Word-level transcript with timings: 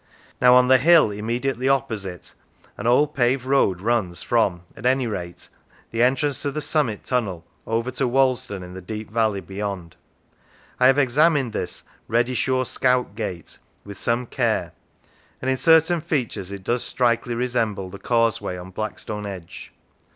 Now 0.41 0.55
on 0.55 0.67
the 0.67 0.79
hill 0.79 1.11
immediately 1.11 1.69
opposite 1.69 2.33
an 2.75 2.87
old 2.87 3.13
paved 3.13 3.45
road 3.45 3.81
runs 3.81 4.23
from 4.23 4.63
(at 4.75 4.83
any 4.83 5.05
rate) 5.05 5.47
the 5.91 6.01
entrance 6.01 6.41
to 6.41 6.49
the 6.51 6.59
Summit 6.59 7.03
tunnel 7.03 7.45
over 7.67 7.91
to 7.91 8.07
Walsden 8.07 8.63
in 8.63 8.73
the 8.73 8.81
deep 8.81 9.11
valley 9.11 9.41
beyond. 9.41 9.95
I 10.79 10.87
have 10.87 10.97
examined 10.97 11.53
this" 11.53 11.83
Reddyshore 12.09 12.65
Scout 12.65 13.13
gate" 13.15 13.59
with 13.85 13.99
some 13.99 14.25
care, 14.25 14.71
and 15.39 15.51
in 15.51 15.57
certain 15.57 16.01
features 16.01 16.51
it 16.51 16.63
does 16.63 16.83
strikingly 16.83 17.35
resemble 17.35 17.91
the 17.91 17.99
causeway 17.99 18.57
on 18.57 18.71
Blackstone 18.71 19.27
Edge. 19.27 19.71